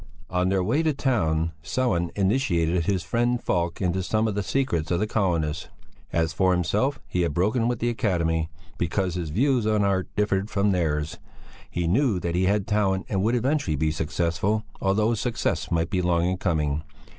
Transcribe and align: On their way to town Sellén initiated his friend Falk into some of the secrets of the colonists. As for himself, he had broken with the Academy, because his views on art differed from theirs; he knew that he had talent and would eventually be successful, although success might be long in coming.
On 0.31 0.49
their 0.49 0.63
way 0.63 0.81
to 0.81 0.95
town 0.95 1.51
Sellén 1.63 2.09
initiated 2.15 2.87
his 2.87 3.03
friend 3.03 3.39
Falk 3.39 3.79
into 3.83 4.01
some 4.01 4.27
of 4.27 4.33
the 4.33 4.41
secrets 4.41 4.89
of 4.89 4.99
the 4.99 5.05
colonists. 5.05 5.67
As 6.11 6.33
for 6.33 6.53
himself, 6.53 6.99
he 7.07 7.21
had 7.21 7.35
broken 7.35 7.67
with 7.67 7.77
the 7.77 7.89
Academy, 7.89 8.49
because 8.79 9.13
his 9.13 9.29
views 9.29 9.67
on 9.67 9.83
art 9.83 10.07
differed 10.15 10.49
from 10.49 10.71
theirs; 10.71 11.19
he 11.69 11.85
knew 11.85 12.19
that 12.19 12.33
he 12.33 12.45
had 12.45 12.65
talent 12.65 13.05
and 13.09 13.21
would 13.21 13.35
eventually 13.35 13.75
be 13.75 13.91
successful, 13.91 14.63
although 14.81 15.13
success 15.13 15.69
might 15.69 15.91
be 15.91 16.01
long 16.01 16.25
in 16.25 16.37
coming. 16.37 16.81